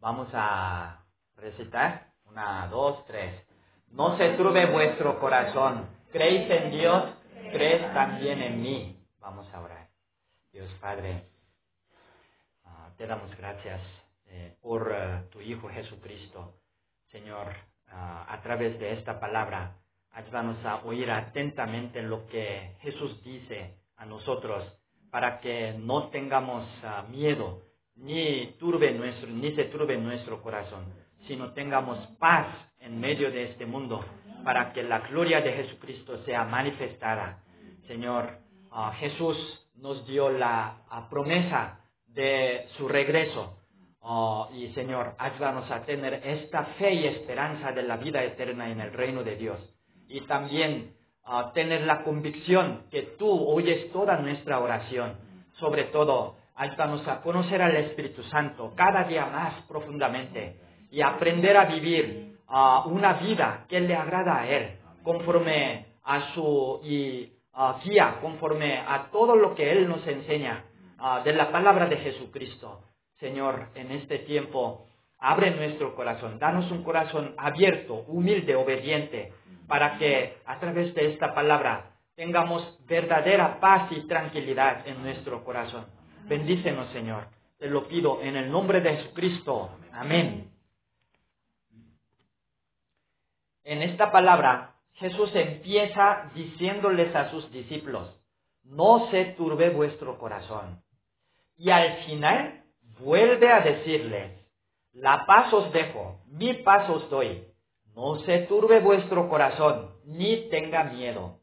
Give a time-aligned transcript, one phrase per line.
[0.00, 1.04] Vamos a
[1.36, 2.08] recitar.
[2.24, 3.34] Una, dos, tres.
[3.90, 5.88] No se turbe vuestro corazón.
[6.12, 7.04] Creéis en Dios,
[7.52, 9.04] crees también en mí.
[9.18, 9.88] Vamos a orar.
[10.52, 11.24] Dios Padre,
[12.64, 13.80] ah, te damos gracias
[14.26, 16.54] eh, por eh, tu Hijo Jesucristo.
[17.10, 17.54] Señor,
[17.88, 19.76] ah, a través de esta palabra,
[20.12, 24.64] ayúdanos a oír atentamente lo que Jesús dice a nosotros
[25.10, 27.62] para que no tengamos ah, miedo,
[27.98, 30.84] ni, turbe nuestro, ni se turbe nuestro corazón,
[31.26, 32.46] sino tengamos paz
[32.80, 34.04] en medio de este mundo,
[34.44, 37.42] para que la gloria de Jesucristo sea manifestada.
[37.86, 38.38] Señor,
[38.70, 39.36] ah, Jesús
[39.76, 43.56] nos dio la ah, promesa de su regreso.
[44.00, 48.80] Oh, y Señor, ayúdanos a tener esta fe y esperanza de la vida eterna en
[48.80, 49.58] el reino de Dios.
[50.08, 50.94] Y también
[51.52, 55.16] tener la convicción que tú oyes toda nuestra oración.
[55.58, 61.66] Sobre todo, ayúdanos a conocer al Espíritu Santo cada día más profundamente y aprender a
[61.66, 62.36] vivir
[62.86, 67.32] una vida que le agrada a Él, conforme a su y,
[67.84, 70.64] guía, conforme a todo lo que Él nos enseña
[71.24, 72.82] de la palabra de Jesucristo.
[73.20, 74.86] Señor, en este tiempo,
[75.18, 79.32] abre nuestro corazón, danos un corazón abierto, humilde, obediente,
[79.68, 85.97] para que a través de esta palabra tengamos verdadera paz y tranquilidad en nuestro corazón.
[86.28, 87.28] Bendícenos, Señor.
[87.58, 89.70] Te lo pido en el nombre de Jesucristo.
[89.92, 90.52] Amén.
[93.64, 98.14] En esta palabra, Jesús empieza diciéndoles a sus discípulos,
[98.64, 100.82] no se turbe vuestro corazón.
[101.56, 102.64] Y al final
[103.00, 104.32] vuelve a decirles,
[104.92, 107.44] la paz os dejo, mi paz os doy.
[107.94, 111.40] No se turbe vuestro corazón, ni tenga miedo.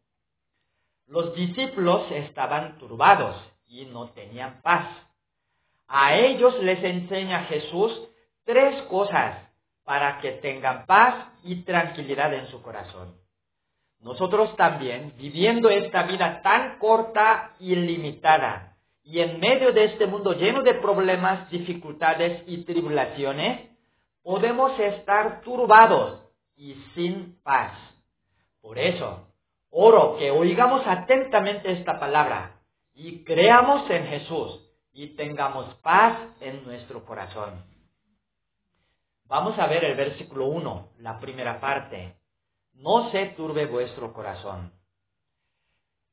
[1.08, 3.36] Los discípulos estaban turbados
[3.68, 4.88] y no tenían paz.
[5.88, 7.92] A ellos les enseña Jesús
[8.44, 9.46] tres cosas
[9.84, 13.16] para que tengan paz y tranquilidad en su corazón.
[14.00, 20.34] Nosotros también, viviendo esta vida tan corta y limitada, y en medio de este mundo
[20.34, 23.70] lleno de problemas, dificultades y tribulaciones,
[24.24, 26.22] podemos estar turbados
[26.56, 27.72] y sin paz.
[28.62, 29.28] Por eso,
[29.70, 32.55] oro que oigamos atentamente esta palabra
[32.96, 34.62] y creamos en Jesús
[34.94, 37.66] y tengamos paz en nuestro corazón.
[39.26, 42.16] Vamos a ver el versículo 1, la primera parte.
[42.74, 44.72] No se turbe vuestro corazón.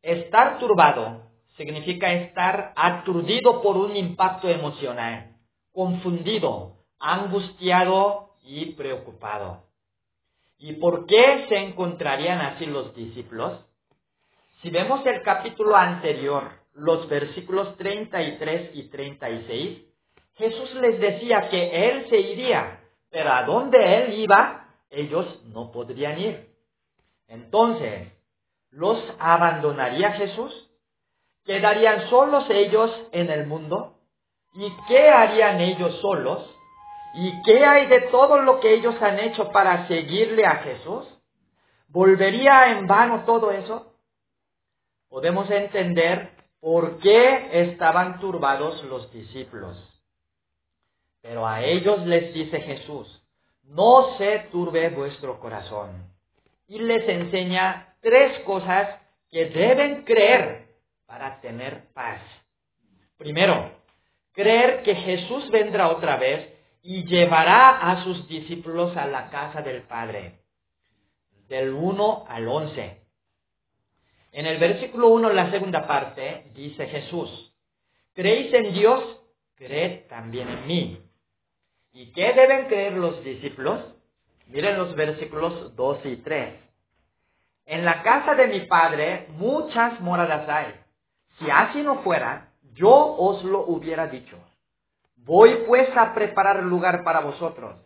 [0.00, 5.36] Estar turbado significa estar aturdido por un impacto emocional,
[5.72, 9.64] confundido, angustiado y preocupado.
[10.58, 13.64] ¿Y por qué se encontrarían así los discípulos?
[14.62, 19.82] Si vemos el capítulo anterior, los versículos 33 y 36,
[20.34, 26.18] Jesús les decía que Él se iría, pero a donde Él iba, ellos no podrían
[26.18, 26.48] ir.
[27.28, 28.12] Entonces,
[28.70, 30.70] ¿los abandonaría Jesús?
[31.44, 33.98] ¿Quedarían solos ellos en el mundo?
[34.54, 36.48] ¿Y qué harían ellos solos?
[37.14, 41.06] ¿Y qué hay de todo lo que ellos han hecho para seguirle a Jesús?
[41.88, 43.92] ¿Volvería en vano todo eso?
[45.08, 49.76] Podemos entender por qué estaban turbados los discípulos.
[51.20, 53.20] Pero a ellos les dice Jesús,
[53.64, 55.90] no se turbe vuestro corazón.
[56.68, 58.88] Y les enseña tres cosas
[59.28, 60.68] que deben creer
[61.04, 62.20] para tener paz.
[63.18, 63.72] Primero,
[64.30, 66.48] creer que Jesús vendrá otra vez
[66.80, 70.38] y llevará a sus discípulos a la casa del Padre.
[71.48, 73.01] Del 1 al 11.
[74.32, 77.54] En el versículo 1, la segunda parte, dice Jesús,
[78.14, 79.20] ¿creéis en Dios?
[79.56, 81.02] Creed también en mí.
[81.92, 83.80] ¿Y qué deben creer los discípulos?
[84.48, 86.54] Miren los versículos 2 y 3.
[87.66, 90.74] En la casa de mi Padre muchas moradas hay.
[91.38, 94.38] Si así no fuera, yo os lo hubiera dicho
[95.16, 97.76] Voy pues a preparar lugar para vosotros.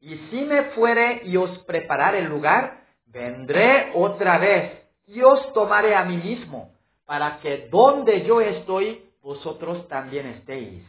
[0.00, 5.94] Y si me fuere y os preparar el lugar, vendré otra vez y os tomaré
[5.94, 6.70] a mí mismo,
[7.04, 10.84] para que donde yo estoy, vosotros también estéis.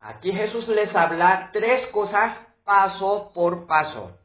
[0.00, 4.18] Aquí Jesús les habla tres cosas paso por paso.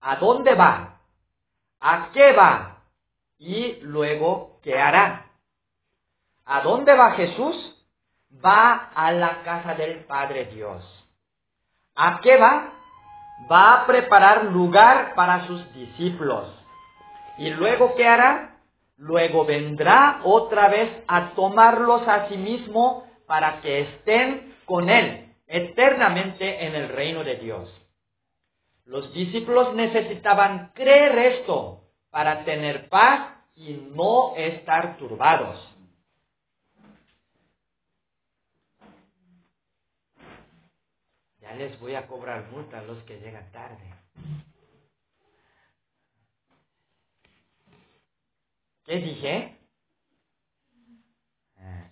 [0.00, 1.00] ¿A dónde va?
[1.80, 2.82] ¿A qué va?
[3.38, 5.26] Y luego, ¿qué hará?
[6.44, 7.72] ¿A dónde va Jesús?
[8.44, 10.82] va a la casa del Padre Dios.
[11.94, 12.72] ¿A qué va?
[13.50, 16.48] Va a preparar lugar para sus discípulos.
[17.42, 18.60] ¿Y luego qué hará?
[18.98, 26.64] Luego vendrá otra vez a tomarlos a sí mismo para que estén con Él eternamente
[26.64, 27.68] en el reino de Dios.
[28.84, 31.80] Los discípulos necesitaban creer esto
[32.10, 35.58] para tener paz y no estar turbados.
[41.40, 43.92] Ya les voy a cobrar multa a los que llegan tarde.
[48.84, 49.58] ¿Qué dije?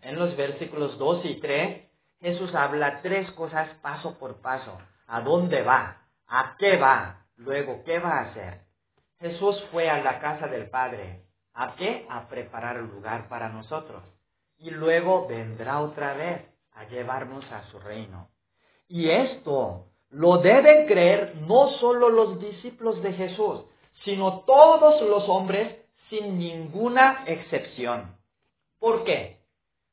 [0.02, 1.90] En los versículos 2 y 3,
[2.20, 4.76] Jesús habla tres cosas paso por paso.
[5.06, 6.06] ¿A dónde va?
[6.26, 7.26] ¿A qué va?
[7.37, 8.60] Luego, ¿qué va a hacer?
[9.19, 11.25] Jesús fue a la casa del Padre.
[11.54, 12.06] ¿A qué?
[12.10, 14.02] A preparar el lugar para nosotros.
[14.58, 18.31] Y luego vendrá otra vez a llevarnos a su reino.
[18.88, 23.64] Y esto lo deben creer no solo los discípulos de Jesús,
[24.04, 25.76] sino todos los hombres
[26.10, 28.16] sin ninguna excepción.
[28.78, 29.38] ¿Por qué?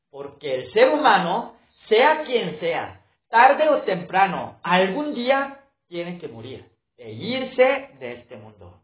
[0.10, 1.56] Porque el ser humano,
[1.88, 6.66] sea quien sea, tarde o temprano, algún día tiene que morir
[6.98, 8.82] e irse de este mundo.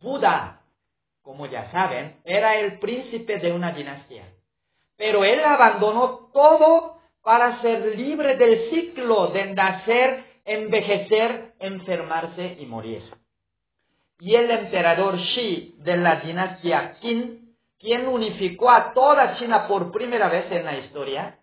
[0.00, 0.62] Buda,
[1.22, 4.32] como ya saben, era el príncipe de una dinastía,
[4.96, 13.02] pero él abandonó todo para ser libre del ciclo de nacer, envejecer, enfermarse y morir
[14.18, 20.28] y el emperador Shi de la dinastía Qin, quien unificó a toda China por primera
[20.28, 21.38] vez en la historia,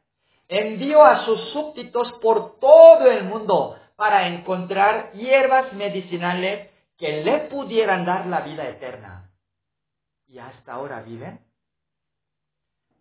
[0.47, 8.05] envió a sus súbditos por todo el mundo para encontrar hierbas medicinales que le pudieran
[8.05, 9.31] dar la vida eterna.
[10.27, 11.39] ¿Y hasta ahora viven?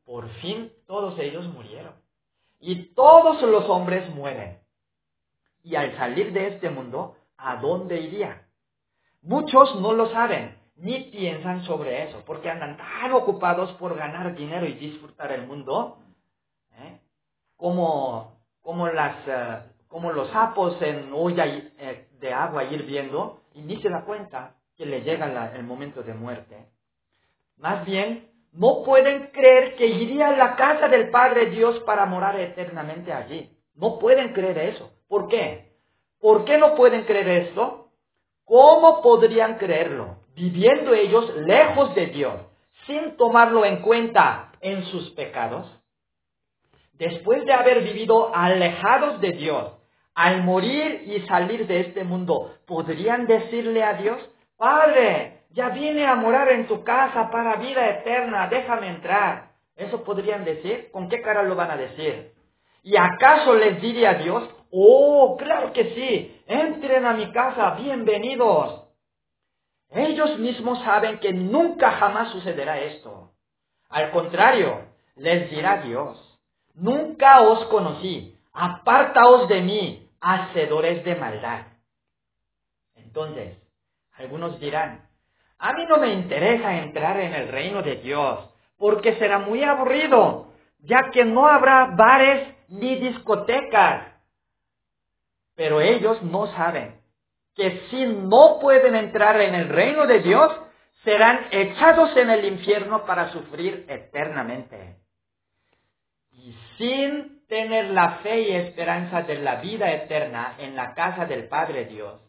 [0.05, 1.95] Por fin todos ellos murieron.
[2.61, 4.61] Y todos los hombres mueren.
[5.65, 8.47] Y al salir de este mundo, ¿a dónde irían?
[9.23, 14.67] Muchos no lo saben, ni piensan sobre eso, porque andan tan ocupados por ganar dinero
[14.67, 15.99] y disfrutar el mundo,
[16.73, 16.99] ¿eh?
[17.57, 23.81] como, como, las, eh, como los sapos en olla eh, de agua hirviendo, y ni
[23.81, 26.67] se da cuenta que le llega el momento de muerte.
[27.59, 32.39] Más bien, no pueden creer que iría a la casa del Padre Dios para morar
[32.41, 33.57] eternamente allí.
[33.75, 34.91] No pueden creer eso.
[35.09, 35.77] ¿Por qué?
[36.21, 37.82] ¿Por qué no pueden creer esto?
[38.45, 40.17] ¿Cómo podrían creerlo?
[40.35, 42.35] Viviendo ellos lejos de Dios,
[42.87, 45.67] sin tomarlo en cuenta en sus pecados.
[46.95, 49.73] Después de haber vivido alejados de Dios,
[50.15, 54.21] al morir y salir de este mundo, ¿podrían decirle a Dios,
[54.57, 59.53] Padre, ya vine a morar en tu casa para vida eterna, déjame entrar?
[59.77, 60.91] ¿Eso podrían decir?
[60.93, 62.33] ¿Con qué cara lo van a decir?
[62.83, 68.83] ¿Y acaso les diría a Dios, oh, claro que sí, entren a mi casa, bienvenidos.
[69.91, 73.31] Ellos mismos saben que nunca jamás sucederá esto.
[73.91, 74.87] Al contrario,
[75.17, 76.19] les dirá Dios,
[76.75, 81.67] nunca os conocí, apartaos de mí, hacedores de maldad.
[82.95, 83.59] Entonces,
[84.15, 85.07] algunos dirán,
[85.59, 88.49] a mí no me interesa entrar en el reino de Dios,
[88.79, 94.12] porque será muy aburrido, ya que no habrá bares ni discotecas
[95.55, 97.01] pero ellos no saben
[97.55, 100.53] que si no pueden entrar en el reino de Dios,
[101.05, 104.97] serán echados en el infierno para sufrir eternamente.
[106.33, 111.49] Y sin tener la fe y esperanza de la vida eterna en la casa del
[111.49, 112.21] Padre Dios,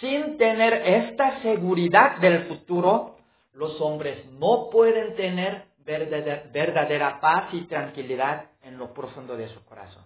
[0.00, 3.18] sin tener esta seguridad del futuro,
[3.52, 10.04] los hombres no pueden tener verdadera paz y tranquilidad en lo profundo de su corazón.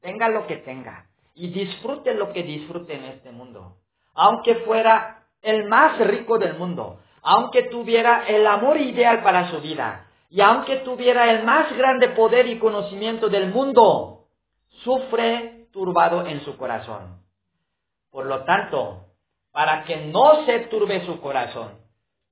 [0.00, 3.76] Tenga lo que tenga, y disfrute lo que disfrute en este mundo.
[4.14, 10.06] Aunque fuera el más rico del mundo, aunque tuviera el amor ideal para su vida,
[10.28, 14.26] y aunque tuviera el más grande poder y conocimiento del mundo,
[14.84, 17.20] sufre turbado en su corazón.
[18.10, 19.06] Por lo tanto,
[19.52, 21.78] para que no se turbe su corazón,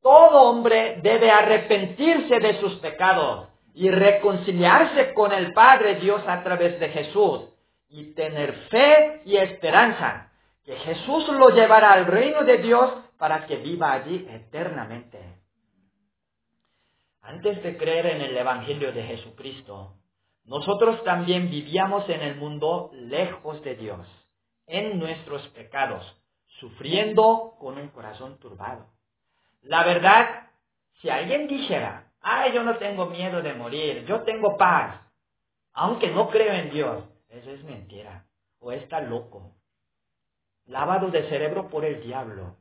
[0.01, 6.79] todo hombre debe arrepentirse de sus pecados y reconciliarse con el Padre Dios a través
[6.79, 7.49] de Jesús
[7.89, 10.31] y tener fe y esperanza
[10.65, 15.19] que Jesús lo llevará al reino de Dios para que viva allí eternamente.
[17.23, 19.95] Antes de creer en el Evangelio de Jesucristo,
[20.45, 24.07] nosotros también vivíamos en el mundo lejos de Dios,
[24.67, 26.17] en nuestros pecados,
[26.61, 28.87] sufriendo con un corazón turbado.
[29.63, 30.49] La verdad,
[31.01, 35.01] si alguien dijera, ay, yo no tengo miedo de morir, yo tengo paz,
[35.73, 38.27] aunque no creo en Dios, eso es mentira.
[38.61, 39.55] O está loco.
[40.67, 42.57] Lavado de cerebro por el diablo.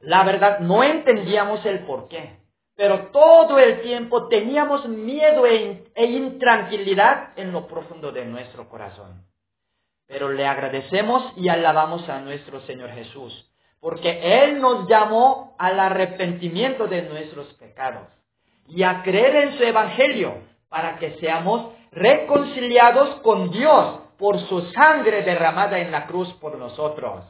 [0.00, 2.38] La verdad, no entendíamos el por qué.
[2.76, 9.24] pero todo el tiempo teníamos miedo e, e, intranquilidad en lo profundo de nuestro corazón.
[10.06, 16.86] Pero le agradecemos y alabamos a nuestro Señor Jesús, porque Él nos llamó al arrepentimiento
[16.86, 18.08] de nuestros pecados
[18.68, 25.22] y a creer en su Evangelio para que seamos reconciliados con Dios por su sangre
[25.22, 27.24] derramada en la cruz por nosotros.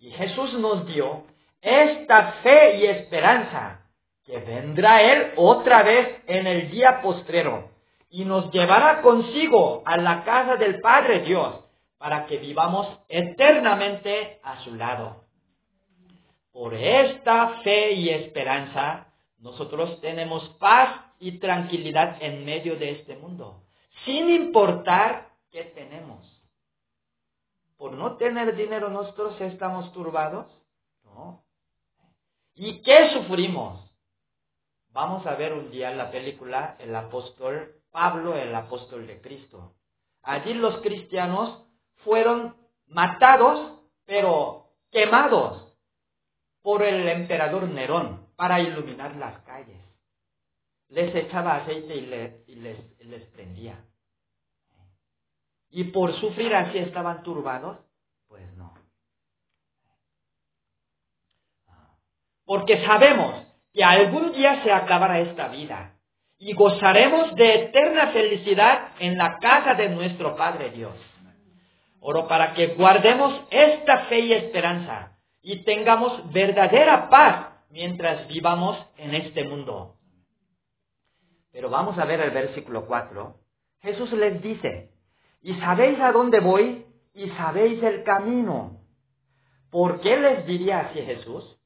[0.00, 1.24] Y Jesús nos dio
[1.60, 3.82] esta fe y esperanza
[4.24, 7.70] que vendrá Él otra vez en el día postrero
[8.08, 11.60] y nos llevará consigo a la casa del Padre Dios
[11.98, 15.24] para que vivamos eternamente a su lado.
[16.50, 19.08] Por esta fe y esperanza,
[19.38, 23.61] nosotros tenemos paz y tranquilidad en medio de este mundo,
[24.04, 26.28] sin importar qué tenemos.
[27.76, 30.46] Por no tener dinero nosotros estamos turbados,
[31.04, 31.44] ¿no?
[32.54, 33.90] ¿Y qué sufrimos?
[34.90, 39.74] Vamos a ver un día la película El apóstol Pablo, el apóstol de Cristo.
[40.22, 41.64] Allí los cristianos
[42.04, 42.56] fueron
[42.86, 45.74] matados, pero quemados
[46.62, 49.80] por el emperador Nerón para iluminar las calles.
[50.88, 53.84] Les echaba aceite y, les, les prendía.
[55.72, 57.78] ¿Y por sufrir así estaban turbados?
[58.28, 58.74] Pues no.
[62.44, 65.94] Porque sabemos que algún día se acabará esta vida
[66.38, 70.94] y gozaremos de eterna felicidad en la casa de nuestro Padre Dios.
[72.00, 79.14] Oro para que guardemos esta fe y esperanza y tengamos verdadera paz mientras vivamos en
[79.14, 79.96] este mundo.
[81.50, 83.36] Pero vamos a ver el versículo 4.
[83.80, 84.91] Jesús les dice,
[85.42, 88.80] y sabéis a dónde voy y sabéis el camino.
[89.70, 91.58] ¿Por qué les diría así Jesús?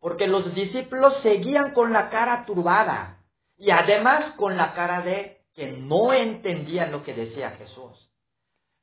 [0.00, 3.18] porque los discípulos seguían con la cara turbada
[3.56, 8.08] y además con la cara de que no entendían lo que decía Jesús.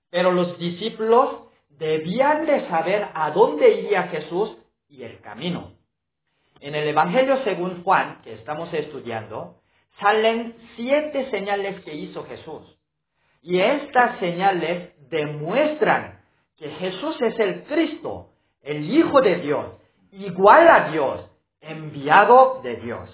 [0.10, 4.58] Pero los discípulos debían de saber a dónde iría Jesús
[4.90, 5.74] y el camino.
[6.60, 9.62] En el Evangelio según Juan, que estamos estudiando,
[10.00, 12.75] salen siete señales que hizo Jesús.
[13.46, 16.20] Y estas señales demuestran
[16.58, 18.32] que Jesús es el Cristo,
[18.64, 19.68] el Hijo de Dios,
[20.12, 21.30] igual a Dios,
[21.62, 23.08] enviado de Dios.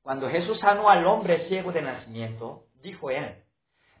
[0.00, 3.42] Cuando Jesús sanó al hombre ciego de nacimiento, dijo él,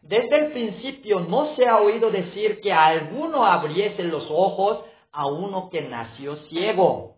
[0.00, 5.68] desde el principio no se ha oído decir que alguno abriese los ojos a uno
[5.68, 7.16] que nació ciego.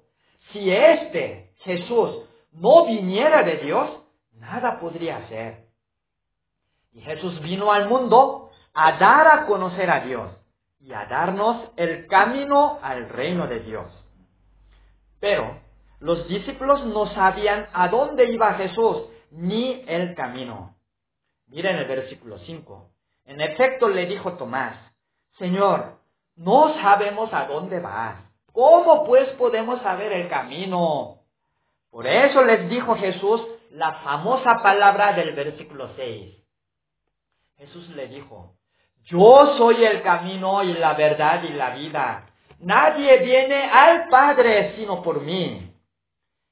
[0.52, 3.88] Si éste, Jesús, no viniera de Dios,
[4.32, 5.65] nada podría hacer.
[6.96, 10.32] Y Jesús vino al mundo a dar a conocer a Dios
[10.80, 13.86] y a darnos el camino al reino de Dios.
[15.20, 15.60] Pero
[16.00, 20.74] los discípulos no sabían a dónde iba Jesús ni el camino.
[21.48, 22.88] Miren el versículo 5.
[23.26, 24.78] En efecto le dijo Tomás,
[25.38, 25.98] Señor,
[26.34, 28.24] no sabemos a dónde vas.
[28.52, 31.18] ¿Cómo pues podemos saber el camino?
[31.90, 36.45] Por eso les dijo Jesús la famosa palabra del versículo 6.
[37.56, 38.54] Jesús le dijo,
[39.04, 42.26] yo soy el camino y la verdad y la vida.
[42.58, 45.72] Nadie viene al Padre sino por mí.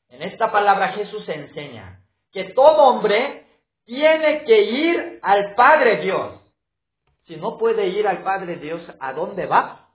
[0.09, 2.01] En esta palabra Jesús enseña
[2.33, 3.47] que todo hombre
[3.85, 6.41] tiene que ir al Padre Dios.
[7.27, 9.89] Si no puede ir al Padre Dios, ¿a dónde va?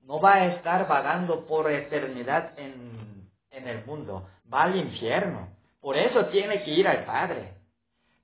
[0.00, 5.48] No va a estar vagando por eternidad en, en el mundo, va al infierno.
[5.80, 7.54] Por eso tiene que ir al Padre.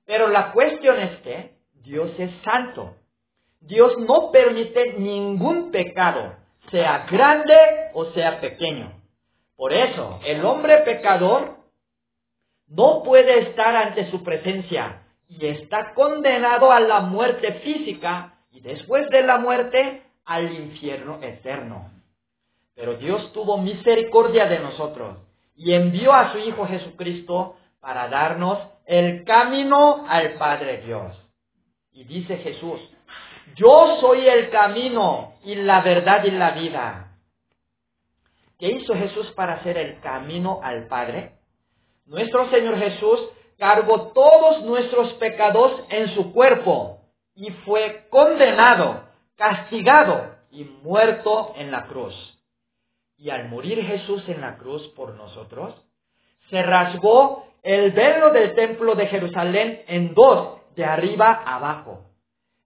[0.05, 2.95] Pero la cuestión es que Dios es santo.
[3.59, 7.55] Dios no permite ningún pecado sea grande
[7.93, 8.91] o sea pequeño.
[9.55, 11.57] Por eso, el hombre pecador
[12.67, 19.07] no puede estar ante su presencia y está condenado a la muerte física y después
[19.09, 21.91] de la muerte al infierno eterno.
[22.75, 25.17] Pero Dios tuvo misericordia de nosotros
[25.55, 31.20] y envió a su Hijo Jesucristo para darnos el camino al Padre Dios.
[31.93, 32.79] Y dice Jesús,
[33.55, 37.17] yo soy el camino y la verdad y la vida.
[38.57, 41.37] ¿Qué hizo Jesús para hacer el camino al Padre?
[42.05, 43.19] Nuestro Señor Jesús
[43.57, 47.01] cargó todos nuestros pecados en su cuerpo
[47.35, 49.03] y fue condenado,
[49.35, 52.13] castigado y muerto en la cruz.
[53.17, 55.75] Y al morir Jesús en la cruz por nosotros,
[56.49, 62.11] se rasgó el velo del templo de Jerusalén en dos, de arriba abajo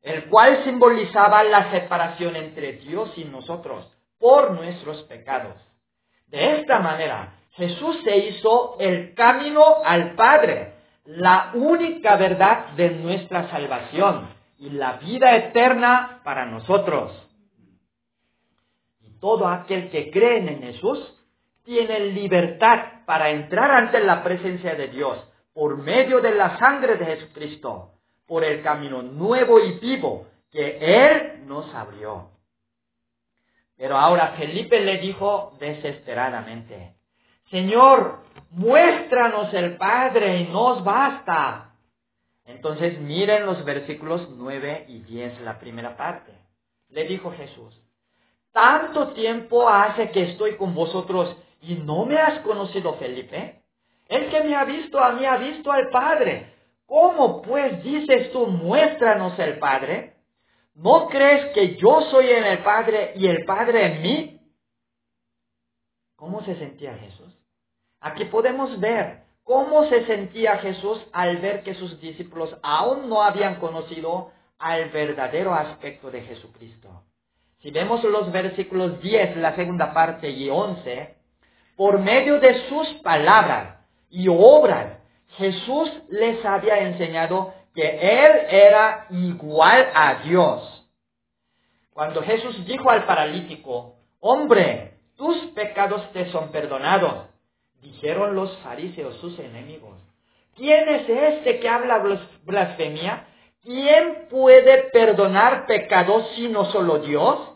[0.05, 5.55] el cual simbolizaba la separación entre Dios y nosotros por nuestros pecados.
[6.27, 13.49] De esta manera, Jesús se hizo el camino al Padre, la única verdad de nuestra
[13.49, 17.11] salvación y la vida eterna para nosotros.
[19.01, 21.19] Y todo aquel que cree en Jesús
[21.63, 25.17] tiene libertad para entrar ante la presencia de Dios
[25.51, 27.94] por medio de la sangre de Jesucristo,
[28.25, 32.29] por el camino nuevo y vivo que Él nos abrió.
[33.77, 36.95] Pero ahora Felipe le dijo desesperadamente,
[37.49, 38.19] Señor,
[38.51, 41.75] muéstranos el Padre y nos basta.
[42.45, 46.31] Entonces miren los versículos 9 y 10, la primera parte.
[46.89, 47.81] Le dijo Jesús,
[48.51, 53.61] tanto tiempo hace que estoy con vosotros y no me has conocido, Felipe.
[54.07, 56.54] El que me ha visto a mí ha visto al Padre.
[56.85, 60.15] ¿Cómo pues dices tú, muéstranos el Padre?
[60.75, 64.39] ¿No crees que yo soy en el Padre y el Padre en mí?
[66.15, 67.33] ¿Cómo se sentía Jesús?
[68.01, 73.55] Aquí podemos ver cómo se sentía Jesús al ver que sus discípulos aún no habían
[73.59, 77.03] conocido al verdadero aspecto de Jesucristo.
[77.61, 81.15] Si vemos los versículos 10, la segunda parte, y 11,
[81.75, 84.99] por medio de sus palabras y obras,
[85.37, 90.89] Jesús les había enseñado que Él era igual a Dios.
[91.91, 97.27] Cuando Jesús dijo al paralítico, hombre, tus pecados te son perdonados,
[97.81, 99.97] dijeron los fariseos, sus enemigos,
[100.55, 102.03] ¿quién es este que habla
[102.43, 103.27] blasfemia?
[103.61, 107.55] ¿Quién puede perdonar pecados sino solo Dios?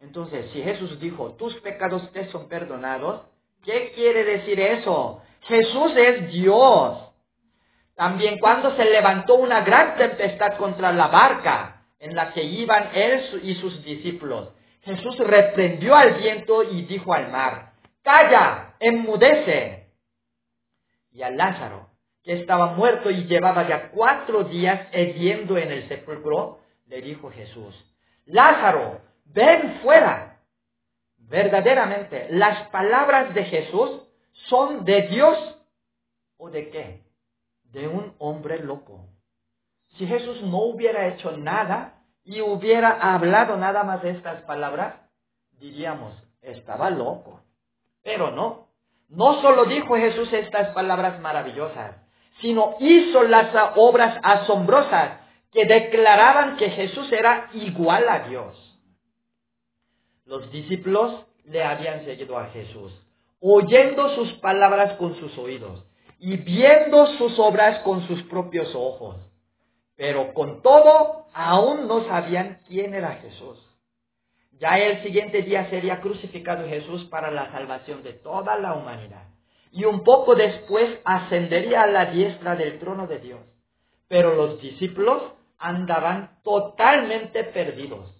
[0.00, 3.22] Entonces, si Jesús dijo, tus pecados te son perdonados,
[3.64, 5.22] ¿qué quiere decir eso?
[5.46, 6.98] Jesús es Dios.
[7.94, 13.40] También cuando se levantó una gran tempestad contra la barca en la que iban él
[13.42, 14.50] y sus discípulos,
[14.82, 17.72] Jesús reprendió al viento y dijo al mar,
[18.02, 19.88] calla, enmudece.
[21.12, 21.88] Y a Lázaro,
[22.22, 27.74] que estaba muerto y llevaba ya cuatro días hediendo en el sepulcro, le dijo Jesús,
[28.26, 30.40] Lázaro, ven fuera.
[31.16, 34.02] Verdaderamente, las palabras de Jesús
[34.48, 35.58] son de Dios
[36.36, 37.04] o de qué?
[37.64, 39.08] De un hombre loco.
[39.96, 44.96] Si Jesús no hubiera hecho nada y hubiera hablado nada más de estas palabras,
[45.58, 47.40] diríamos, estaba loco.
[48.02, 48.68] Pero no.
[49.08, 51.96] No solo dijo Jesús estas palabras maravillosas,
[52.40, 55.20] sino hizo las obras asombrosas
[55.52, 58.60] que declaraban que Jesús era igual a Dios.
[60.24, 62.92] Los discípulos le habían seguido a Jesús,
[63.46, 65.84] oyendo sus palabras con sus oídos
[66.18, 69.16] y viendo sus obras con sus propios ojos.
[69.96, 73.58] Pero con todo, aún no sabían quién era Jesús.
[74.52, 79.28] Ya el siguiente día sería crucificado Jesús para la salvación de toda la humanidad.
[79.70, 83.40] Y un poco después ascendería a la diestra del trono de Dios.
[84.08, 85.22] Pero los discípulos
[85.58, 88.14] andaban totalmente perdidos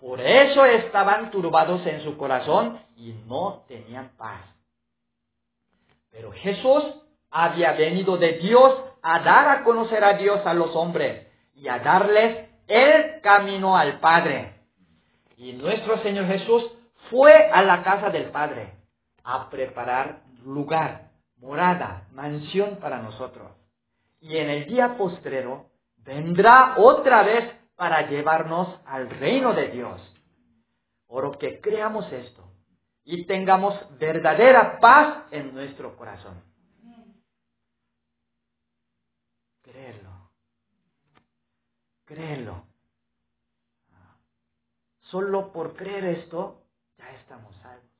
[0.00, 4.40] por eso estaban turbados en su corazón y no tenían paz.
[6.10, 6.84] Pero Jesús
[7.30, 11.78] había venido de Dios a dar a conocer a Dios a los hombres y a
[11.78, 14.54] darles el camino al Padre.
[15.36, 16.70] Y nuestro Señor Jesús
[17.10, 18.74] fue a la casa del Padre
[19.24, 23.52] a preparar lugar, morada, mansión para nosotros.
[24.20, 25.66] Y en el día postrero
[25.98, 30.00] vendrá otra vez para llevarnos al reino de Dios.
[31.06, 32.50] Oro que creamos esto
[33.10, 36.42] y tengamos verdadera paz en nuestro corazón.
[39.62, 40.30] Créelo.
[42.04, 42.66] Créelo.
[45.00, 46.62] Solo por creer esto,
[46.96, 47.90] ya estamos salvos.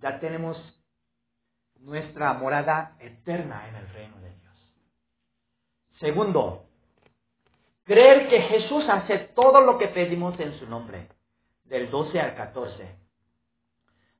[0.00, 0.56] Ya tenemos
[1.78, 4.54] nuestra morada eterna en el reino de Dios.
[6.00, 6.66] Segundo,
[7.90, 11.08] Creer que Jesús hace todo lo que pedimos en su nombre.
[11.64, 12.99] Del 12 al 14.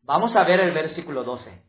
[0.02, 1.62] Vamos a ver el versículo 12.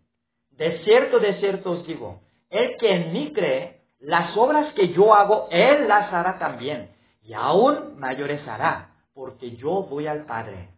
[0.51, 5.13] De cierto, de cierto os digo, el que en mí cree, las obras que yo
[5.13, 6.91] hago, él las hará también,
[7.23, 10.69] y aún mayores hará, porque yo voy al Padre.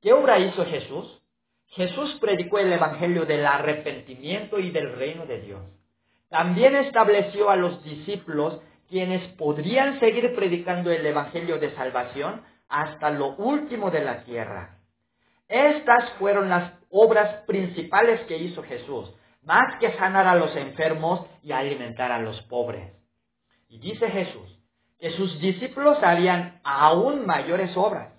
[0.00, 1.22] ¿Qué obra hizo Jesús?
[1.68, 5.62] Jesús predicó el Evangelio del arrepentimiento y del reino de Dios.
[6.28, 13.36] También estableció a los discípulos quienes podrían seguir predicando el Evangelio de salvación hasta lo
[13.36, 14.81] último de la tierra.
[15.52, 19.12] Estas fueron las obras principales que hizo Jesús,
[19.42, 22.90] más que sanar a los enfermos y alimentar a los pobres.
[23.68, 24.58] Y dice Jesús
[24.98, 28.14] que sus discípulos harían aún mayores obras.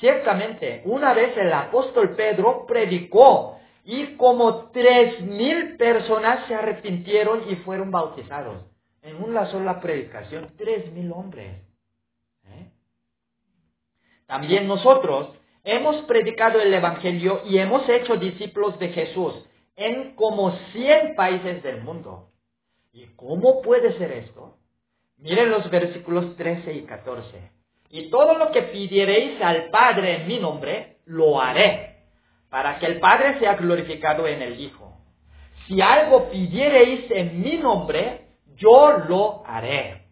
[0.00, 7.56] Ciertamente, una vez el apóstol Pedro predicó y como tres mil personas se arrepintieron y
[7.56, 8.64] fueron bautizados.
[9.02, 11.60] En una sola predicación, tres mil hombres.
[12.44, 12.70] ¿Eh?
[14.26, 19.34] También nosotros hemos predicado el Evangelio y hemos hecho discípulos de Jesús
[19.74, 22.30] en como 100 países del mundo.
[22.92, 24.56] ¿Y cómo puede ser esto?
[25.18, 27.50] Miren los versículos 13 y 14.
[27.90, 32.04] Y todo lo que pidiereis al Padre en mi nombre, lo haré,
[32.48, 34.96] para que el Padre sea glorificado en el Hijo.
[35.66, 40.06] Si algo pidiereis en mi nombre, yo lo haré.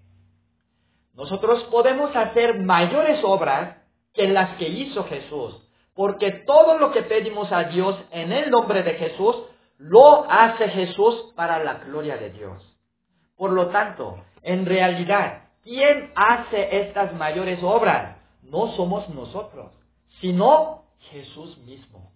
[1.14, 3.83] Nosotros podemos hacer mayores obras
[4.14, 5.60] que las que hizo Jesús,
[5.94, 9.36] porque todo lo que pedimos a Dios en el nombre de Jesús,
[9.78, 12.62] lo hace Jesús para la gloria de Dios.
[13.36, 18.16] Por lo tanto, en realidad, ¿quién hace estas mayores obras?
[18.42, 19.72] No somos nosotros,
[20.20, 22.12] sino Jesús mismo.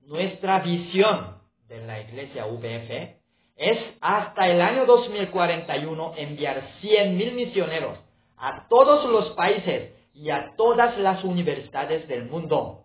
[0.00, 3.16] Nuestra visión de la iglesia VF
[3.56, 7.98] es hasta el año 2041 enviar 100.000 misioneros
[8.36, 12.84] a todos los países y a todas las universidades del mundo.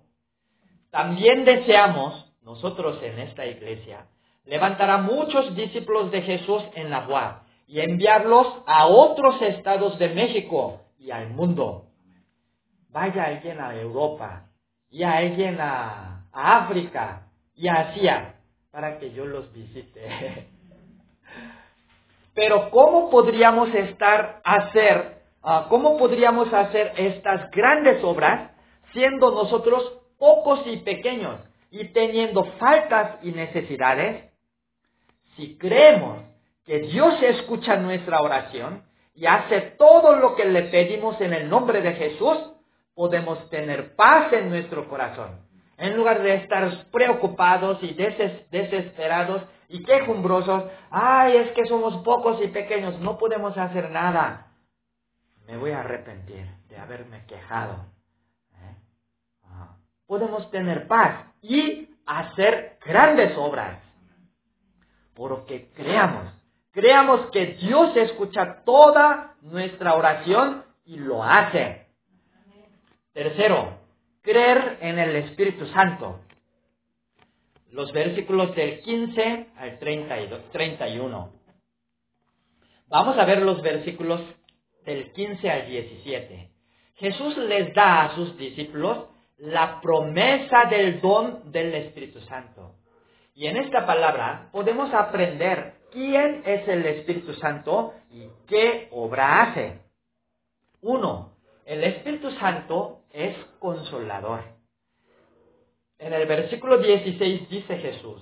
[0.89, 4.07] También deseamos, nosotros en esta iglesia,
[4.45, 10.09] levantar a muchos discípulos de Jesús en la UAP y enviarlos a otros estados de
[10.09, 11.85] México y al mundo.
[12.89, 14.47] Vaya alguien a Europa
[14.89, 18.35] y a alguien a, África y a Asia
[18.71, 20.47] para que yo los visite.
[22.33, 25.18] Pero ¿cómo podríamos estar hacer
[25.69, 28.51] ¿cómo podríamos hacer estas grandes obras
[28.93, 31.39] siendo nosotros pocos y pequeños
[31.71, 34.31] y teniendo faltas y necesidades?
[35.35, 36.19] Si creemos
[36.65, 41.81] que Dios escucha nuestra oración y hace todo lo que le pedimos en el nombre
[41.81, 42.37] de Jesús,
[42.93, 45.47] podemos tener paz en nuestro corazón.
[45.77, 52.47] En lugar de estar preocupados y desesperados y quejumbrosos, ay, es que somos pocos y
[52.47, 54.48] pequeños, no podemos hacer nada
[55.49, 57.73] me voy a arrepentir de haberme quejado.
[58.53, 58.75] ¿eh?
[60.05, 63.81] Podemos tener paz y hacer grandes obras.
[65.15, 66.31] Porque creamos,
[66.69, 71.87] creamos que Dios escucha toda nuestra oración y lo hace.
[73.13, 73.79] Tercero,
[74.21, 76.19] creer en el Espíritu Santo.
[77.71, 81.33] Los versículos del 15 al 31.
[82.87, 84.21] Vamos a ver los versículos
[84.89, 86.49] del 15 al 17.
[86.95, 89.05] Jesús les da a sus discípulos
[89.37, 92.73] la promesa del don del Espíritu Santo.
[93.35, 99.79] Y en esta palabra podemos aprender quién es el Espíritu Santo y qué obra hace.
[100.81, 101.33] Uno,
[101.65, 104.41] el Espíritu Santo es consolador.
[105.99, 108.21] En el versículo 16 dice Jesús,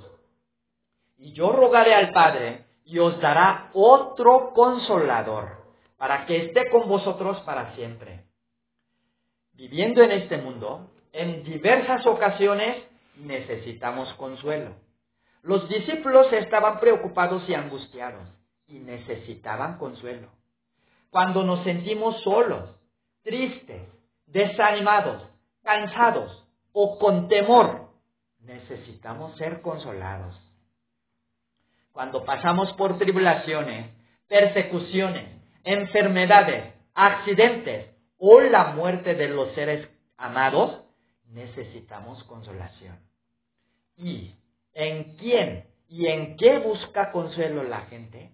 [1.17, 5.56] y yo rogaré al Padre y os dará otro consolador
[5.97, 8.23] para que esté con vosotros para siempre.
[9.53, 12.83] Viviendo en este mundo, en diversas ocasiones
[13.15, 14.75] necesitamos consuelo.
[15.41, 18.27] Los discípulos estaban preocupados y angustiados
[18.67, 20.29] y necesitaban consuelo.
[21.09, 22.69] Cuando nos sentimos solos,
[23.23, 23.81] tristes,
[24.27, 25.23] desanimados,
[25.63, 27.89] cansados o con temor,
[28.41, 30.39] necesitamos ser consolados.
[31.91, 33.91] Cuando pasamos por tribulaciones,
[34.27, 35.36] persecuciones,
[35.67, 40.81] enfermedades, accidentes o la muerte de los seres amados,
[41.29, 42.97] necesitamos consolación.
[43.97, 44.33] ¿Y
[44.73, 48.31] en quién y en qué busca consuelo la gente?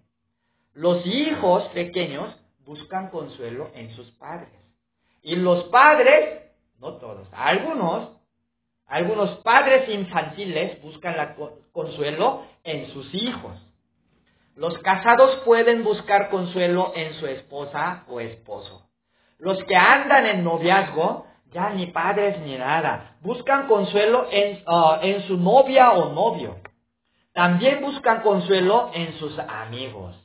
[0.73, 4.53] Los hijos pequeños buscan consuelo en sus padres.
[5.23, 8.11] Y los padres, no todos, algunos,
[8.85, 11.35] algunos padres infantiles buscan
[11.71, 13.57] consuelo en sus hijos.
[14.55, 18.87] Los casados pueden buscar consuelo en su esposa o esposo.
[19.39, 25.23] Los que andan en noviazgo, ya ni padres ni nada, buscan consuelo en, uh, en
[25.23, 26.57] su novia o novio.
[27.33, 30.15] También buscan consuelo en sus amigos.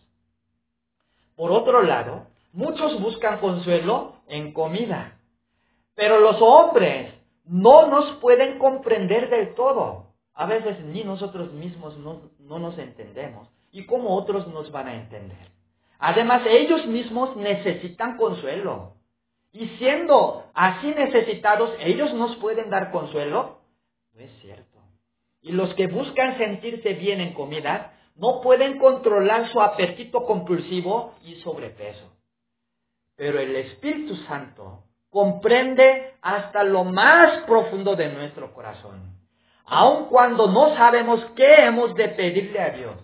[1.35, 5.19] Por otro lado, muchos buscan consuelo en comida.
[5.95, 7.15] Pero los hombres
[7.47, 10.13] no nos pueden comprender del todo.
[10.35, 15.49] A veces ni nosotros mismos no nos entendemos y cómo otros nos van a entender.
[15.99, 18.95] Además, ellos mismos necesitan consuelo.
[19.53, 23.59] Y siendo así necesitados, ellos nos pueden dar consuelo.
[24.15, 24.79] No es cierto.
[25.41, 31.37] Y los que buscan sentirse bien en comida no pueden controlar su apetito compulsivo y
[31.37, 32.13] sobrepeso.
[33.17, 39.17] Pero el Espíritu Santo comprende hasta lo más profundo de nuestro corazón.
[39.71, 42.97] aun cuando no sabemos qué hemos de pedirle a Dios,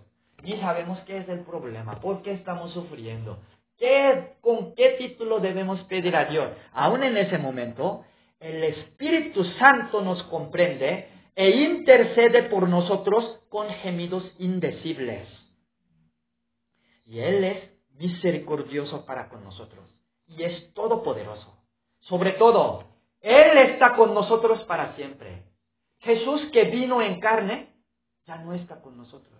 [0.44, 3.38] ni sabemos qué es el problema, por qué estamos sufriendo,
[3.78, 6.50] qué, con qué título debemos pedir a Dios.
[6.72, 8.04] Aún en ese momento,
[8.40, 15.26] el Espíritu Santo nos comprende e intercede por nosotros con gemidos indecibles.
[17.06, 19.84] Y Él es misericordioso para con nosotros
[20.26, 21.56] y es todopoderoso.
[22.00, 22.84] Sobre todo,
[23.20, 25.44] Él está con nosotros para siempre.
[26.00, 27.74] Jesús que vino en carne
[28.26, 29.33] ya no está con nosotros.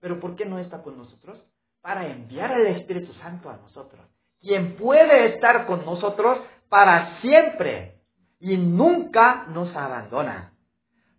[0.00, 1.38] ¿Pero por qué no está con nosotros?
[1.80, 4.04] Para enviar al Espíritu Santo a nosotros,
[4.40, 8.00] quien puede estar con nosotros para siempre
[8.40, 10.52] y nunca nos abandona.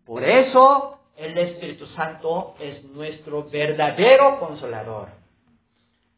[0.06, 5.10] Por eso el Espíritu Santo es nuestro verdadero consolador.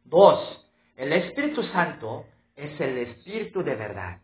[0.04, 0.68] Dos,
[0.98, 4.20] el Espíritu Santo es el Espíritu de verdad.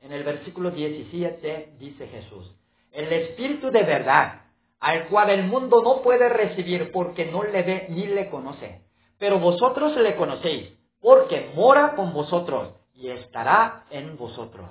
[0.00, 2.54] En el versículo 17 dice Jesús,
[2.90, 4.40] el Espíritu de verdad,
[4.80, 8.80] al cual el mundo no puede recibir porque no le ve ni le conoce.
[9.18, 14.68] Pero vosotros le conocéis, porque mora con vosotros y estará en vosotros.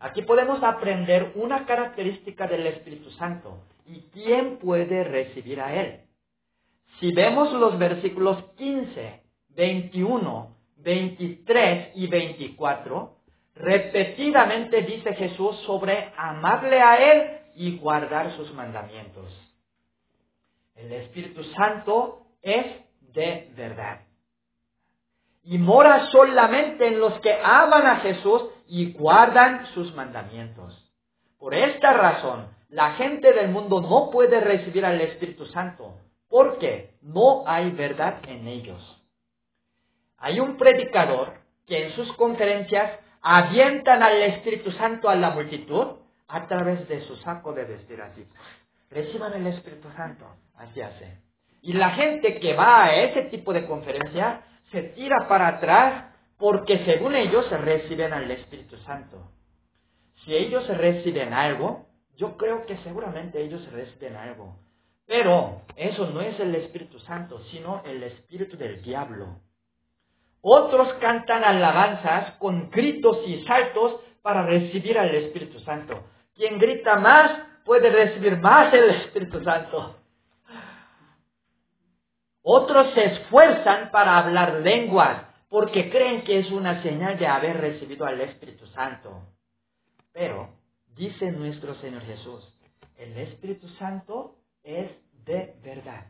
[0.00, 6.00] Aquí podemos aprender una característica del Espíritu Santo y quién puede recibir a Él.
[6.98, 13.16] Si vemos los versículos 15, 21, 23 y 24,
[13.54, 19.30] repetidamente dice Jesús sobre amarle a Él y guardar sus mandamientos.
[20.74, 22.66] El Espíritu Santo es
[23.12, 24.00] de verdad.
[25.42, 30.80] Y mora solamente en los que aman a Jesús y guardan sus mandamientos.
[31.38, 35.94] Por esta razón, la gente del mundo no puede recibir al Espíritu Santo,
[36.28, 38.82] porque no hay verdad en ellos.
[40.16, 41.34] Hay un predicador
[41.66, 45.98] que en sus conferencias avientan al Espíritu Santo a la multitud
[46.34, 48.26] a través de su saco de vestir así.
[48.90, 50.26] Reciban el Espíritu Santo.
[50.56, 51.18] Así hace.
[51.62, 54.42] Y la gente que va a ese tipo de conferencia
[54.72, 59.30] se tira para atrás porque según ellos reciben al Espíritu Santo.
[60.24, 64.56] Si ellos reciben algo, yo creo que seguramente ellos reciben algo.
[65.06, 69.40] Pero eso no es el Espíritu Santo, sino el Espíritu del diablo.
[70.40, 76.02] Otros cantan alabanzas con gritos y saltos para recibir al Espíritu Santo.
[76.34, 79.96] Quien grita más puede recibir más el Espíritu Santo.
[82.42, 88.04] Otros se esfuerzan para hablar lenguas porque creen que es una señal de haber recibido
[88.04, 89.22] al Espíritu Santo.
[90.12, 90.50] Pero,
[90.94, 92.44] dice nuestro Señor Jesús,
[92.96, 94.90] el Espíritu Santo es
[95.24, 96.06] de verdad.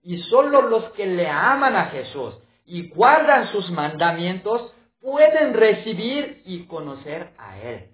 [0.00, 2.34] Y solo los que le aman a Jesús
[2.64, 7.93] y guardan sus mandamientos pueden recibir y conocer a Él.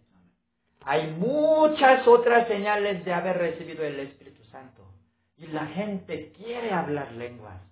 [0.91, 4.83] Hay muchas otras señales de haber recibido el Espíritu Santo.
[5.37, 7.63] Y la gente quiere hablar lenguas.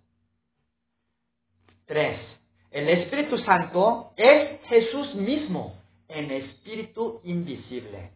[1.85, 2.21] Tres.
[2.71, 5.75] El Espíritu Santo es Jesús mismo
[6.07, 8.13] en espíritu invisible.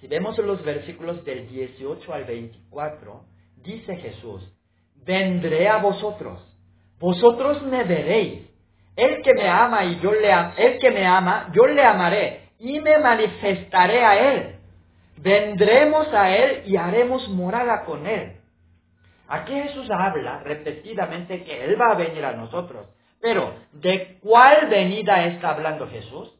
[0.00, 3.24] Si vemos los versículos del 18 al 24,
[3.62, 4.50] dice Jesús,
[4.96, 6.44] vendré a vosotros
[6.98, 8.42] vosotros me veréis.
[8.94, 12.78] El que me ama y yo le el que me ama, yo le amaré y
[12.80, 14.56] me manifestaré a él.
[15.16, 18.36] Vendremos a él y haremos morada con él.
[19.28, 22.86] Aquí Jesús habla repetidamente que él va a venir a nosotros.
[23.20, 26.32] Pero, ¿de cuál venida está hablando Jesús?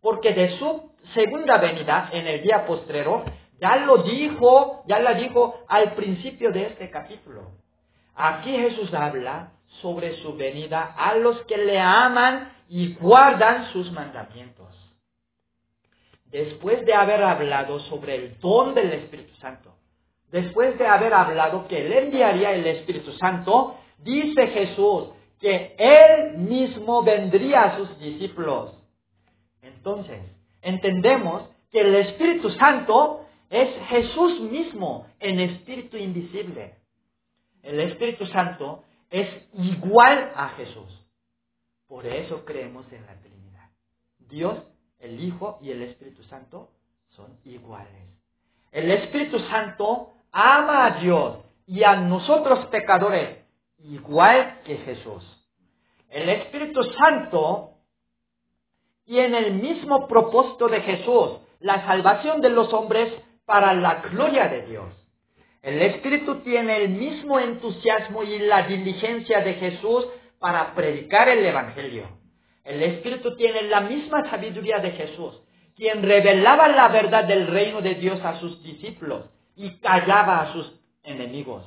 [0.00, 3.24] Porque de su segunda venida en el día postrero,
[3.60, 7.50] ya lo dijo, ya la dijo al principio de este capítulo.
[8.14, 9.52] Aquí Jesús habla
[9.82, 14.79] sobre su venida a los que le aman y guardan sus mandamientos.
[16.30, 19.74] Después de haber hablado sobre el don del Espíritu Santo,
[20.30, 25.08] después de haber hablado que él enviaría el Espíritu Santo, dice Jesús
[25.40, 28.74] que él mismo vendría a sus discípulos.
[29.62, 30.20] Entonces,
[30.62, 36.76] entendemos que el Espíritu Santo es Jesús mismo en espíritu invisible.
[37.62, 41.04] El Espíritu Santo es igual a Jesús.
[41.88, 43.70] Por eso creemos en la Trinidad.
[44.28, 44.58] Dios,
[45.00, 46.70] el Hijo y el Espíritu Santo
[47.10, 48.08] son iguales.
[48.70, 53.38] El Espíritu Santo ama a Dios y a nosotros pecadores
[53.78, 55.24] igual que Jesús.
[56.08, 57.70] El Espíritu Santo
[59.04, 63.12] tiene el mismo propósito de Jesús, la salvación de los hombres
[63.44, 64.86] para la gloria de Dios.
[65.62, 70.06] El Espíritu tiene el mismo entusiasmo y la diligencia de Jesús
[70.38, 72.19] para predicar el Evangelio.
[72.64, 75.40] El Espíritu tiene la misma sabiduría de Jesús,
[75.76, 80.72] quien revelaba la verdad del reino de Dios a sus discípulos y callaba a sus
[81.02, 81.64] enemigos.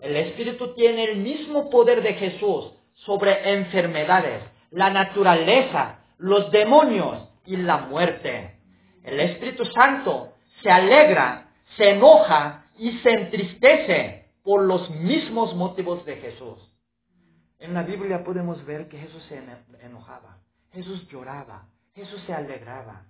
[0.00, 7.56] El Espíritu tiene el mismo poder de Jesús sobre enfermedades, la naturaleza, los demonios y
[7.56, 8.56] la muerte.
[9.02, 16.16] El Espíritu Santo se alegra, se enoja y se entristece por los mismos motivos de
[16.16, 16.58] Jesús.
[17.58, 19.42] En la Biblia podemos ver que Jesús se
[19.82, 20.38] enojaba,
[20.72, 23.06] Jesús lloraba, Jesús se alegraba.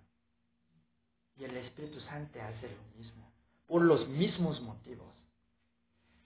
[1.37, 3.31] Y el Espíritu Santo hace lo mismo,
[3.67, 5.07] por los mismos motivos.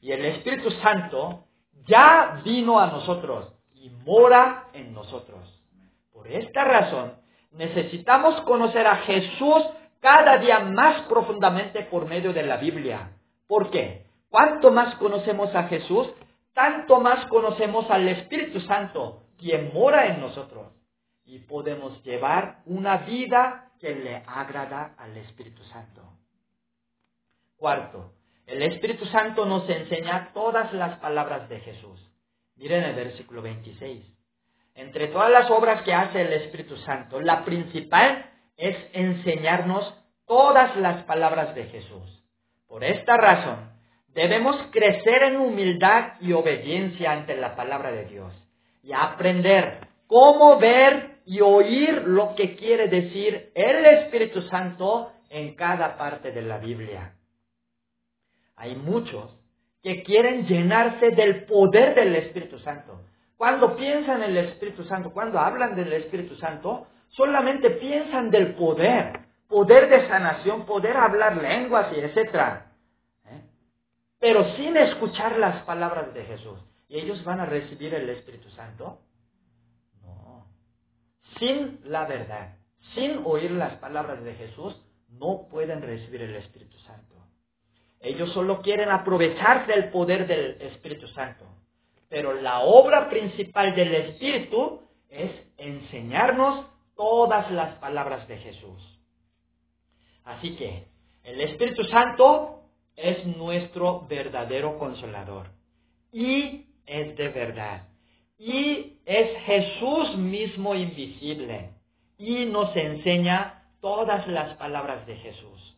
[0.01, 1.47] Y el Espíritu Santo
[1.87, 5.61] ya vino a nosotros y mora en nosotros.
[6.13, 7.15] Por esta razón,
[7.51, 9.65] necesitamos conocer a Jesús
[10.01, 13.13] cada día más profundamente por medio de la Biblia.
[13.47, 14.07] ¿Por qué?
[14.29, 16.09] Cuanto más conocemos a Jesús,
[16.53, 20.73] tanto más conocemos al Espíritu Santo, quien mora en nosotros.
[21.25, 26.03] Y podemos llevar una vida que le agrada al Espíritu Santo.
[27.57, 28.13] Cuarto,
[28.47, 32.11] el Espíritu Santo nos enseña todas las palabras de Jesús.
[32.57, 34.05] Miren el versículo 26.
[34.75, 39.95] Entre todas las obras que hace el Espíritu Santo, la principal es enseñarnos
[40.27, 42.25] todas las palabras de Jesús.
[42.67, 43.72] Por esta razón,
[44.15, 48.33] debemos crecer en humildad y obediencia ante la palabra de Dios
[48.83, 55.97] y aprender cómo ver y oír lo que quiere decir el Espíritu Santo en cada
[55.97, 57.15] parte de la Biblia.
[58.57, 59.39] Hay muchos
[59.83, 63.01] que quieren llenarse del poder del Espíritu Santo.
[63.37, 69.21] Cuando piensan en el Espíritu Santo, cuando hablan del Espíritu Santo, solamente piensan del poder,
[69.49, 72.72] poder de sanación, poder hablar lenguas y etcétera.
[74.23, 76.57] Pero sin escuchar las palabras de Jesús.
[76.89, 79.01] ¿Y ellos van a recibir el Espíritu Santo?
[80.01, 80.47] No.
[81.41, 82.57] Sin la verdad,
[82.95, 87.17] sin oír las palabras de Jesús, no pueden recibir el Espíritu Santo.
[87.99, 91.45] Ellos solo quieren aprovecharse del poder del Espíritu Santo.
[92.09, 99.01] Pero la obra principal del Espíritu es enseñarnos todas las palabras de Jesús.
[100.23, 100.87] Así que
[101.25, 102.62] el Espíritu Santo
[102.97, 105.49] es nuestro verdadero consolador.
[106.13, 107.89] Y es de verdad.
[108.39, 111.71] Y es Jesús mismo invisible.
[112.19, 115.73] Y nos enseña todas las palabras de Jesús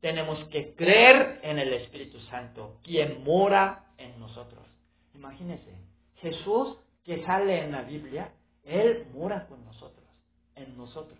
[0.00, 4.66] tenemos que creer en el Espíritu Santo, quien mora en nosotros.
[5.14, 5.70] Imagínense,
[6.16, 8.32] Jesús que sale en la Biblia,
[8.64, 10.06] Él mora con nosotros,
[10.54, 11.18] en nosotros.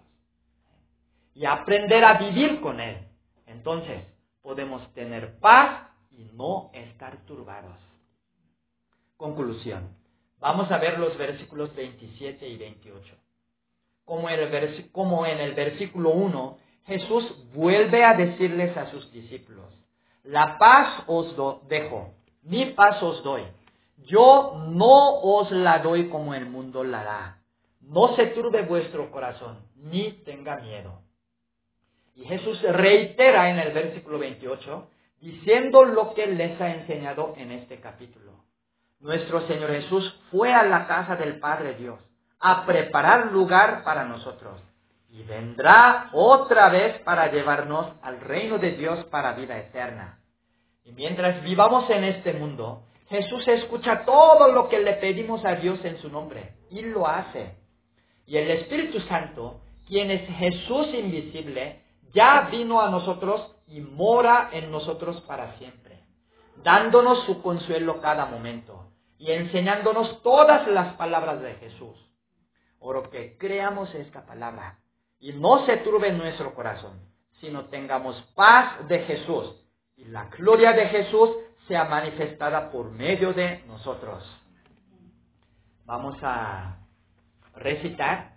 [1.34, 2.96] Y aprender a vivir con Él.
[3.46, 4.02] Entonces,
[4.42, 7.76] podemos tener paz y no estar turbados.
[9.16, 9.96] Conclusión.
[10.40, 13.14] Vamos a ver los versículos 27 y 28.
[14.04, 14.28] Como,
[15.26, 19.66] en el versículo 1, Jesús vuelve a decirles a sus discípulos,
[20.24, 21.36] la paz os
[21.68, 23.44] dejo, mi paz os doy.
[23.98, 27.42] Yo no os la doy como el mundo la da.
[27.80, 31.02] No se turbe vuestro corazón, ni tenga miedo.
[32.14, 37.80] Y Jesús reitera en el versículo 28, diciendo lo que les ha enseñado en este
[37.80, 38.32] capítulo.
[39.00, 41.98] Nuestro Señor Jesús fue a la casa del Padre Dios
[42.40, 44.60] a preparar lugar para nosotros
[45.10, 50.20] y vendrá otra vez para llevarnos al reino de Dios para vida eterna.
[50.84, 55.84] Y mientras vivamos en este mundo, Jesús escucha todo lo que le pedimos a Dios
[55.84, 57.56] en su nombre y lo hace.
[58.26, 64.70] Y el Espíritu Santo, quien es Jesús invisible, ya vino a nosotros y mora en
[64.70, 66.04] nosotros para siempre,
[66.62, 71.96] dándonos su consuelo cada momento y enseñándonos todas las palabras de Jesús.
[72.78, 74.78] Oro que creamos esta palabra
[75.18, 77.00] y no se turbe nuestro corazón,
[77.40, 79.54] sino tengamos paz de Jesús
[79.96, 81.30] y la gloria de Jesús
[81.68, 84.24] sea manifestada por medio de nosotros.
[85.84, 86.78] Vamos a
[87.54, 88.36] recitar.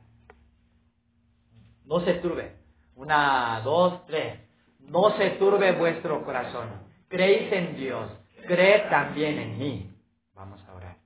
[1.86, 2.63] No se turbe.
[2.96, 4.40] Una, dos, tres.
[4.80, 6.70] No se turbe vuestro corazón.
[7.08, 8.12] Creéis en Dios.
[8.48, 9.92] Creed también en mí.
[10.34, 10.98] Vamos a orar.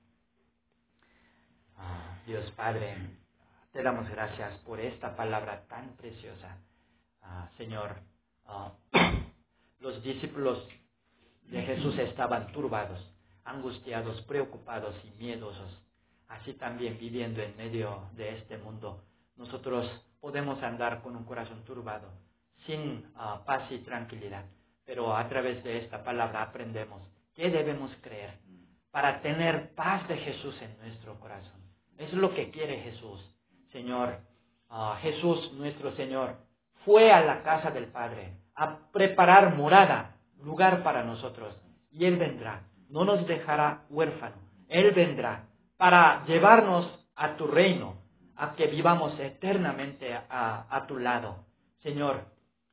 [1.76, 2.96] Ah, Dios Padre.
[3.72, 6.58] Te damos gracias por esta palabra tan preciosa.
[7.22, 7.96] Ah, Señor,
[8.46, 8.72] ah,
[9.80, 10.66] los discípulos
[11.44, 12.98] de Jesús estaban turbados,
[13.44, 15.70] angustiados, preocupados y miedosos.
[16.28, 19.02] Así también viviendo en medio de este mundo,
[19.36, 19.88] nosotros
[20.20, 22.08] podemos andar con un corazón turbado,
[22.66, 24.44] sin ah, paz y tranquilidad.
[24.84, 27.02] Pero a través de esta palabra aprendemos
[27.34, 28.38] qué debemos creer
[28.90, 31.60] para tener paz de Jesús en nuestro corazón.
[31.96, 33.20] Es lo que quiere Jesús
[33.72, 34.18] Señor,
[35.02, 36.36] Jesús nuestro Señor,
[36.84, 41.54] fue a la casa del Padre a preparar morada, lugar para nosotros.
[41.90, 44.36] Y Él vendrá, no nos dejará huérfano.
[44.68, 45.46] Él vendrá
[45.76, 47.96] para llevarnos a tu reino,
[48.38, 51.44] a que vivamos eternamente a, tu lado.
[51.82, 52.22] Señor,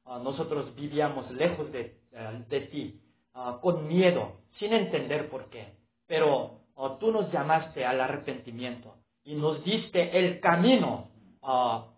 [0.06, 3.02] ah, nosotros vivíamos lejos de, ti,
[3.34, 5.74] ah, con miedo, sin entender por qué.
[6.08, 11.10] Pero ah, tú nos llamaste al arrepentimiento y nos diste el camino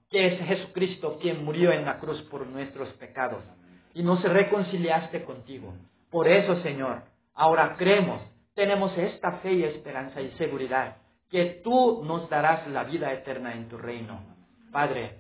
[0.10, 3.44] que es Jesucristo quien murió en la cruz por nuestros pecados
[3.94, 5.74] y nos reconciliaste contigo.
[6.10, 7.04] Por eso, Señor,
[7.34, 8.22] ahora creemos,
[8.54, 10.98] tenemos esta fe y esperanza y seguridad
[11.30, 14.20] que tú nos darás la vida eterna en tu reino.
[14.72, 15.20] Padre,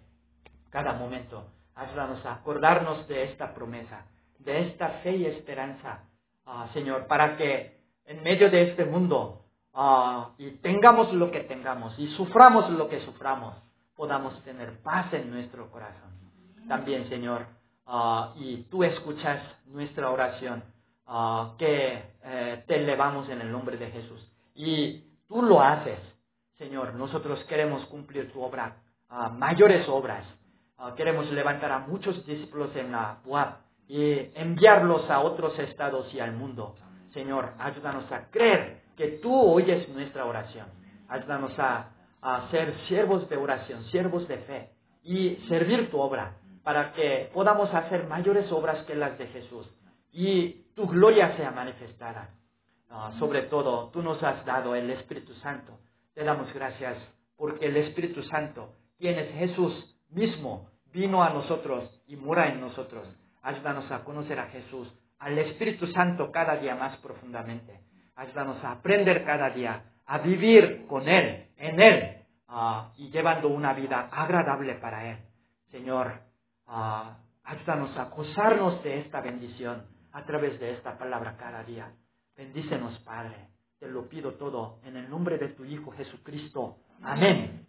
[0.70, 1.46] cada momento,
[1.76, 4.06] a acordarnos de esta promesa,
[4.40, 6.04] de esta fe y esperanza,
[6.46, 11.98] ah, Señor, para que en medio de este mundo ah, y tengamos lo que tengamos
[12.00, 13.56] y suframos lo que suframos,
[13.96, 16.12] podamos tener paz en nuestro corazón.
[16.68, 17.46] También, Señor,
[17.86, 20.64] ah, y tú escuchas nuestra oración
[21.58, 24.30] que eh, te elevamos en el nombre de Jesús.
[24.54, 26.00] Y tú lo haces,
[26.58, 26.94] Señor.
[26.96, 28.78] Nosotros queremos cumplir tu obra,
[29.10, 30.26] ah, mayores obras.
[30.78, 33.58] Ah, queremos levantar a muchos discípulos en la UAP
[33.88, 36.76] y enviarlos a otros estados y al mundo.
[37.14, 40.68] Señor, ayúdanos a creer que tú oyes nuestra oración.
[41.08, 41.90] Ayúdanos a,
[42.22, 44.72] a ser siervos de oración, siervos de fe
[45.04, 49.66] y servir tu obra para que podamos hacer mayores obras que las de Jesús
[50.12, 52.30] y tu gloria sea manifestada.
[52.90, 55.80] Ah, sobre todo, tú nos has dado el Espíritu Santo.
[56.14, 56.98] Te damos gracias
[57.36, 63.08] porque el Espíritu Santo, quien es Jesús mismo, vino a nosotros y mora en nosotros.
[63.42, 67.82] Ayúdanos a conocer a Jesús, al Espíritu Santo cada día más profundamente.
[68.16, 73.74] Ayúdanos a aprender cada día, a vivir con Él, en Él, ah, y llevando una
[73.74, 75.18] vida agradable para Él.
[75.72, 76.14] Señor,
[76.66, 81.92] ah, ayúdanos a gozarnos de esta bendición a través de esta palabra cada día.
[82.38, 83.50] Bendícenos, Padre.
[83.80, 86.78] Te lo pido todo en el nombre de tu Hijo Jesucristo.
[87.02, 87.67] Amén.